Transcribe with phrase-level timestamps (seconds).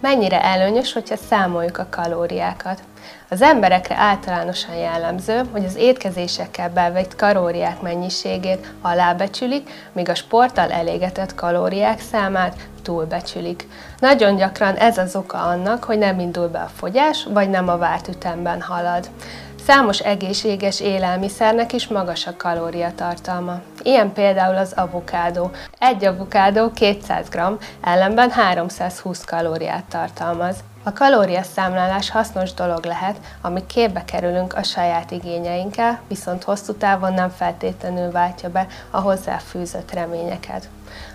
[0.00, 2.82] Mennyire előnyös, hogyha számoljuk a kalóriákat?
[3.30, 11.34] Az emberekre általánosan jellemző, hogy az étkezésekkel bevett kalóriák mennyiségét alábecsülik, míg a sporttal elégetett
[11.34, 13.68] kalóriák számát túlbecsülik.
[13.98, 17.76] Nagyon gyakran ez az oka annak, hogy nem indul be a fogyás, vagy nem a
[17.76, 19.08] várt ütemben halad.
[19.68, 23.60] Számos egészséges élelmiszernek is magas a kalóriatartalma.
[23.82, 25.50] Ilyen például az avokádó.
[25.78, 27.38] Egy avokádó 200 g,
[27.80, 30.56] ellenben 320 kalóriát tartalmaz.
[30.88, 37.30] A kalóriaszámlálás hasznos dolog lehet, amíg képbe kerülünk a saját igényeinkkel, viszont hosszú távon nem
[37.30, 40.68] feltétlenül váltja be a hozzáfűzött reményeket.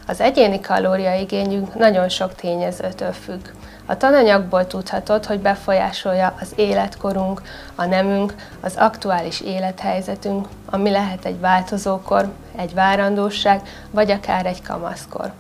[0.08, 3.48] Az egyéni kalóriaigényünk nagyon sok tényezőtől függ.
[3.86, 7.42] A tananyagból tudhatod, hogy befolyásolja az életkorunk,
[7.76, 13.62] a nemünk, az aktuális élethelyzetünk, ami lehet egy változókor, egy várandóság,
[13.92, 15.34] vagy akár egy kamaszkor.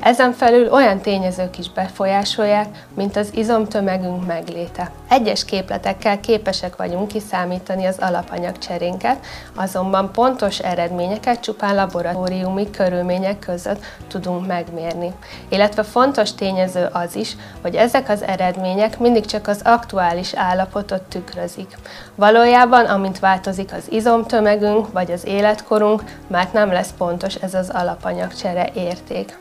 [0.00, 4.90] Ezen felül olyan tényezők is befolyásolják, mint az izomtömegünk megléte.
[5.08, 14.46] Egyes képletekkel képesek vagyunk kiszámítani az alapanyagcserénket, azonban pontos eredményeket csupán laboratóriumi körülmények között tudunk
[14.46, 15.12] megmérni.
[15.48, 21.76] Illetve fontos tényező az is, hogy ezek az eredmények mindig csak az aktuális állapotot tükrözik.
[22.14, 28.70] Valójában, amint változik az izomtömegünk vagy az életkorunk, már nem lesz pontos ez az alapanyagcsere
[28.74, 29.38] érték.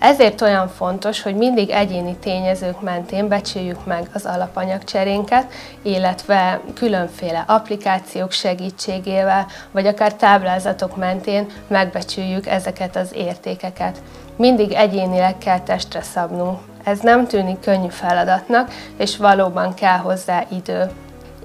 [0.00, 8.32] Ezért olyan fontos, hogy mindig egyéni tényezők mentén becsüljük meg az alapanyagcserénket, illetve különféle applikációk
[8.32, 14.02] segítségével, vagy akár táblázatok mentén megbecsüljük ezeket az értékeket.
[14.36, 16.58] Mindig egyénileg kell testre szabnunk.
[16.84, 20.90] Ez nem tűnik könnyű feladatnak, és valóban kell hozzá idő.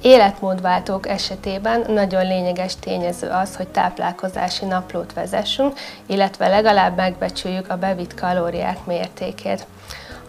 [0.05, 5.73] Életmódváltók esetében nagyon lényeges tényező az, hogy táplálkozási naplót vezessünk,
[6.05, 9.67] illetve legalább megbecsüljük a bevitt kalóriák mértékét.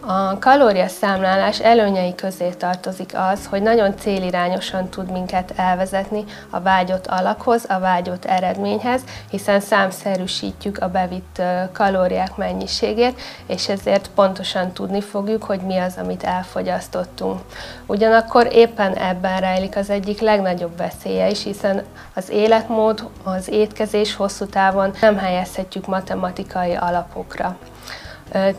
[0.08, 7.64] A kalóriaszámlálás előnyei közé tartozik az, hogy nagyon célirányosan tud minket elvezetni a vágyott alakhoz,
[7.68, 9.00] a vágyott eredményhez,
[9.30, 16.22] hiszen számszerűsítjük a bevitt kalóriák mennyiségét, és ezért pontosan tudni fogjuk, hogy mi az, amit
[16.22, 17.40] elfogyasztottunk.
[17.86, 21.82] Ugyanakkor éppen ebben rejlik az egyik legnagyobb veszélye is, hiszen
[22.14, 27.56] az életmód, az étkezés hosszú távon nem helyezhetjük matematikai alapokra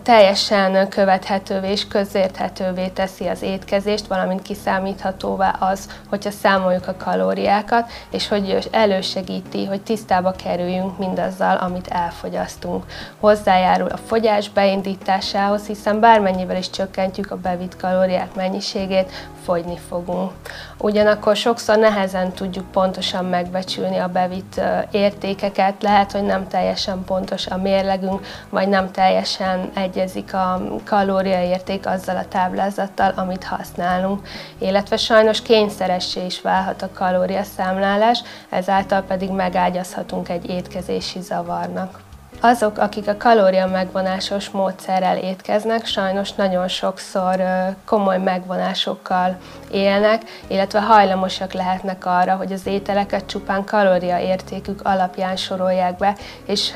[0.04, 8.28] teljesen követhetővé és közérthetővé teszi az étkezést, valamint kiszámíthatóvá az, hogyha számoljuk a kalóriákat, és
[8.28, 12.86] hogy elősegíti, hogy tisztába kerüljünk mindazzal, amit elfogyasztunk.
[13.20, 19.12] Hozzájárul a fogyás beindításához, hiszen bármennyivel is csökkentjük a bevitt kalóriák mennyiségét,
[19.44, 20.32] fogyni fogunk.
[20.78, 24.62] Ugyanakkor sokszor nehezen tudjuk pontosan megbecsülni a bevitt
[24.92, 32.18] értékeket, lehet, hogy nem teljesen pontos a mérlegünk, vagy nem teljesen egyezik a kalóriaérték azzal
[32.18, 34.28] a táblázattal, amit használunk.
[34.58, 42.07] Illetve sajnos kényszeressé is válhat a kalóriaszámlálás, ezáltal pedig megágyazhatunk egy étkezési zavarnak.
[42.42, 47.44] Azok, akik a kalória megvonásos módszerrel étkeznek, sajnos nagyon sokszor
[47.86, 49.38] komoly megvonásokkal
[49.72, 56.16] élnek, illetve hajlamosak lehetnek arra, hogy az ételeket csupán kalóriaértékük alapján sorolják be,
[56.46, 56.74] és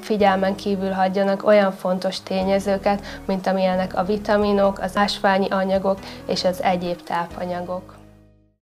[0.00, 6.62] figyelmen kívül hagyjanak olyan fontos tényezőket, mint amilyenek a vitaminok, az ásványi anyagok és az
[6.62, 8.01] egyéb tápanyagok.